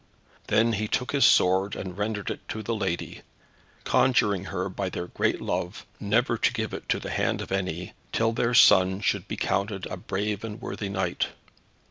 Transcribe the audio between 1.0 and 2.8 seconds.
his sword and rendered it to the